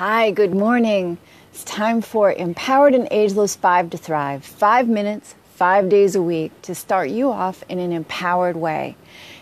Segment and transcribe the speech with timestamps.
[0.00, 1.18] Hi, good morning.
[1.52, 4.42] It's time for Empowered and Ageless 5 to Thrive.
[4.42, 8.96] Five minutes, five days a week to start you off in an empowered way.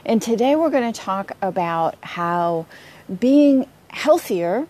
[0.04, 2.66] And today we're going to talk about how
[3.20, 4.66] being healthier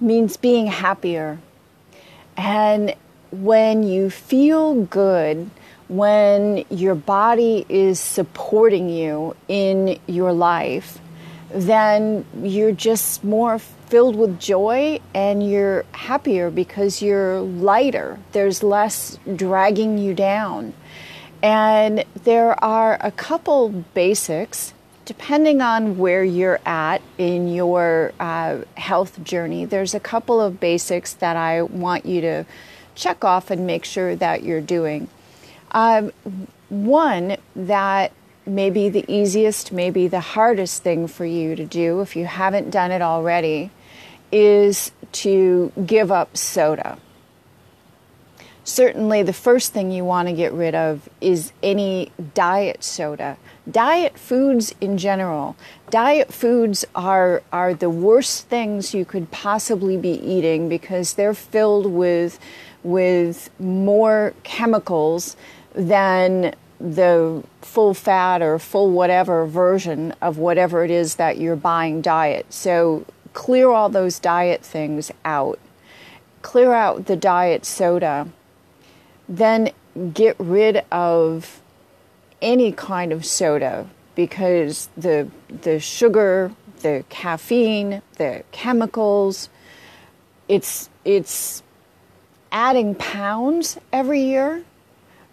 [0.00, 1.38] means being happier.
[2.36, 2.94] And
[3.30, 5.48] when you feel good,
[5.88, 10.98] when your body is supporting you in your life,
[11.54, 18.18] then you're just more filled with joy and you're happier because you're lighter.
[18.32, 20.72] There's less dragging you down.
[21.42, 24.72] And there are a couple basics,
[25.04, 29.64] depending on where you're at in your uh, health journey.
[29.64, 32.46] There's a couple of basics that I want you to
[32.94, 35.08] check off and make sure that you're doing.
[35.72, 36.12] Um,
[36.68, 38.12] one that
[38.46, 42.90] maybe the easiest, maybe the hardest thing for you to do if you haven't done
[42.90, 43.70] it already
[44.30, 46.98] is to give up soda.
[48.64, 53.36] Certainly, the first thing you want to get rid of is any diet soda.
[53.68, 55.56] Diet foods in general.
[55.90, 61.86] Diet foods are, are the worst things you could possibly be eating because they're filled
[61.86, 62.38] with,
[62.84, 65.36] with more chemicals
[65.74, 72.00] than the full fat or full whatever version of whatever it is that you're buying
[72.02, 72.52] diet.
[72.52, 75.60] So clear all those diet things out.
[76.42, 78.28] Clear out the diet soda.
[79.28, 79.70] Then
[80.12, 81.60] get rid of
[82.40, 89.48] any kind of soda because the the sugar, the caffeine, the chemicals,
[90.48, 91.62] it's it's
[92.50, 94.64] adding pounds every year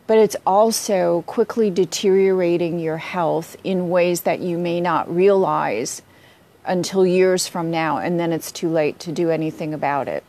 [0.09, 6.01] but it's also quickly deteriorating your health in ways that you may not realize
[6.65, 10.23] until years from now, and then it's too late to do anything about it.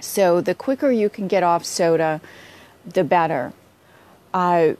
[0.00, 2.22] So, the quicker you can get off soda,
[2.86, 3.52] the better.
[4.32, 4.72] Uh,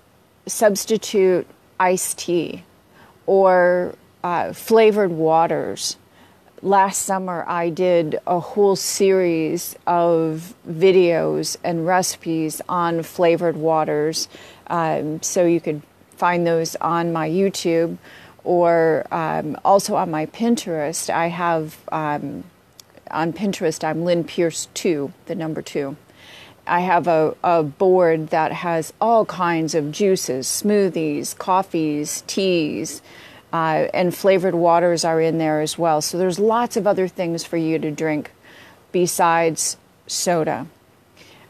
[0.46, 1.46] substitute
[1.78, 2.64] iced tea
[3.26, 3.94] or
[4.24, 5.98] uh, flavored waters
[6.62, 14.28] last summer I did a whole series of videos and recipes on flavored waters.
[14.66, 15.82] Um, so you could
[16.16, 17.96] find those on my YouTube
[18.44, 21.10] or um, also on my Pinterest.
[21.10, 22.44] I have um,
[23.10, 25.96] on Pinterest, I'm Lynn Pierce 2, the number 2.
[26.66, 33.02] I have a, a board that has all kinds of juices, smoothies, coffees, teas.
[33.52, 36.00] Uh, and flavored waters are in there as well.
[36.00, 38.30] So there's lots of other things for you to drink
[38.92, 40.66] besides soda.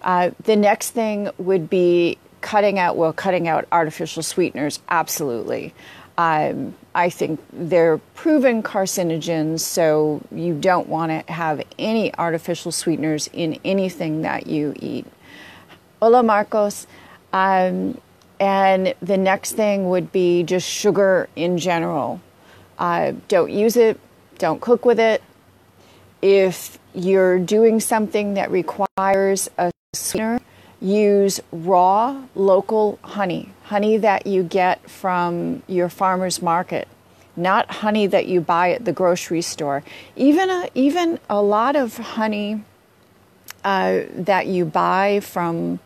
[0.02, 5.74] Uh, the next thing would be cutting out, well, cutting out artificial sweeteners, absolutely.
[6.16, 13.28] Um, I think they're proven carcinogens, so you don't want to have any artificial sweeteners
[13.32, 15.06] in anything that you eat.
[16.00, 16.86] Hola, Marcos.
[17.32, 18.00] Um,
[18.40, 22.20] and the next thing would be just sugar in general.
[22.78, 24.00] Uh, don't use it,
[24.38, 25.22] don't cook with it.
[26.22, 30.40] If you're doing something that requires a sweetener,
[30.80, 36.88] use raw local honey, honey that you get from your farmer's market,
[37.36, 39.84] not honey that you buy at the grocery store.
[40.16, 42.62] Even a, even a lot of honey
[43.64, 45.78] uh, that you buy from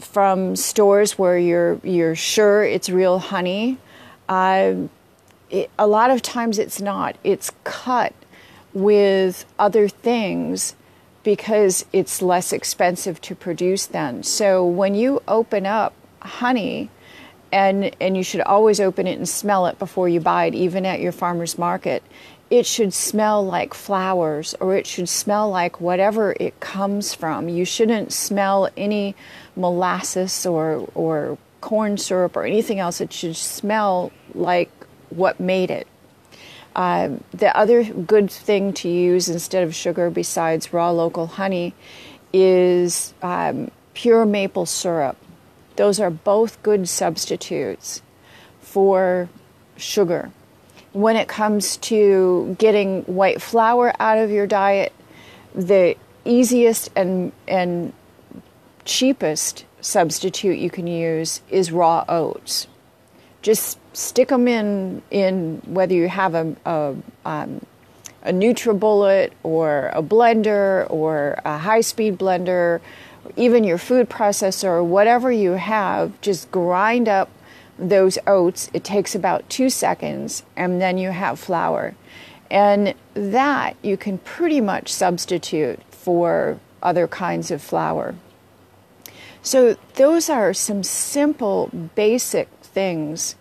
[0.00, 3.78] from stores where you're you're sure it's real honey.
[4.28, 4.74] Uh,
[5.50, 7.16] it, a lot of times it's not.
[7.24, 8.12] It's cut
[8.74, 10.74] with other things
[11.22, 14.22] because it's less expensive to produce then.
[14.22, 16.90] So when you open up honey,
[17.52, 20.86] and and you should always open it and smell it before you buy it, even
[20.86, 22.02] at your farmer's market
[22.50, 27.48] it should smell like flowers or it should smell like whatever it comes from.
[27.48, 29.14] You shouldn't smell any
[29.54, 33.00] molasses or, or corn syrup or anything else.
[33.00, 34.70] It should smell like
[35.10, 35.86] what made it.
[36.74, 41.74] Uh, the other good thing to use instead of sugar, besides raw local honey,
[42.32, 45.16] is um, pure maple syrup.
[45.78, 48.02] Those are both good substitutes
[48.60, 49.28] for
[49.76, 50.32] sugar
[50.92, 54.92] when it comes to getting white flour out of your diet,
[55.54, 57.92] the easiest and, and
[58.84, 62.66] cheapest substitute you can use is raw oats.
[63.42, 67.64] Just stick them in, in whether you have a, a, um,
[68.24, 72.80] a NutriBullet or a blender or a high speed blender,
[73.36, 77.30] even your food processor, whatever you have, just grind up
[77.78, 81.94] those oats, it takes about two seconds, and then you have flour.
[82.50, 88.14] And that you can pretty much substitute for other kinds of flour.
[89.42, 93.36] So, those are some simple, basic things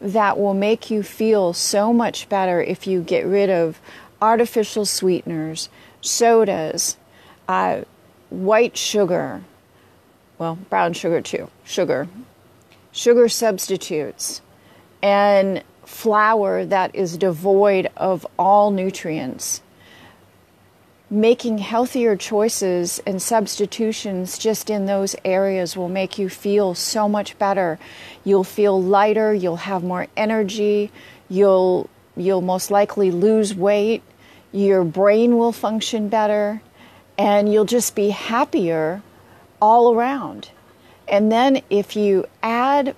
[0.00, 3.80] that will make you feel so much better if you get rid of
[4.20, 5.68] artificial sweeteners,
[6.00, 6.96] sodas,
[7.48, 7.82] uh,
[8.32, 9.42] white sugar,
[10.38, 12.08] well, brown sugar too, sugar,
[12.90, 14.40] sugar substitutes,
[15.02, 19.60] and flour that is devoid of all nutrients.
[21.10, 27.38] Making healthier choices and substitutions just in those areas will make you feel so much
[27.38, 27.78] better.
[28.24, 30.90] You'll feel lighter, you'll have more energy,
[31.28, 34.02] you'll you'll most likely lose weight,
[34.52, 36.62] your brain will function better,
[37.18, 39.02] and you'll just be happier
[39.60, 40.50] all around.
[41.08, 42.94] And then if you add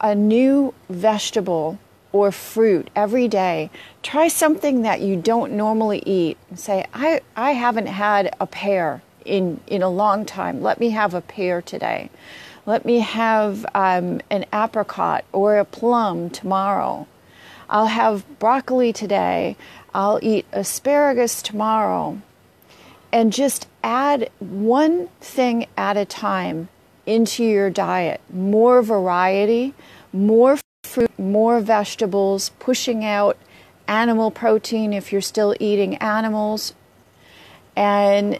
[0.00, 1.78] a new vegetable
[2.12, 3.70] or fruit every day.
[4.02, 6.38] Try something that you don't normally eat.
[6.54, 10.62] Say, I, I haven't had a pear in, in a long time.
[10.62, 12.10] Let me have a pear today.
[12.64, 17.06] Let me have um, an apricot or a plum tomorrow.
[17.68, 19.56] I'll have broccoli today.
[19.94, 22.20] I'll eat asparagus tomorrow.
[23.16, 26.68] And just add one thing at a time
[27.06, 28.20] into your diet.
[28.30, 29.72] More variety,
[30.12, 33.38] more fruit, more vegetables, pushing out
[33.88, 36.74] animal protein if you're still eating animals.
[37.74, 38.38] And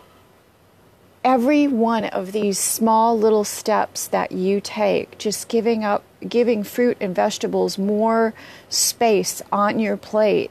[1.24, 6.98] every one of these small little steps that you take, just giving up, giving fruit
[7.00, 8.34] and vegetables more
[8.68, 10.50] space on your plate,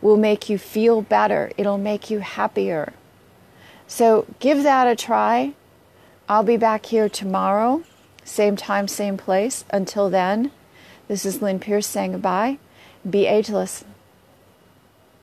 [0.00, 1.50] will make you feel better.
[1.58, 2.92] It'll make you happier.
[3.90, 5.54] So give that a try.
[6.28, 7.82] I'll be back here tomorrow,
[8.24, 9.64] same time, same place.
[9.70, 10.52] Until then,
[11.08, 12.58] this is Lynn Pierce saying goodbye.
[13.08, 13.84] Be ageless.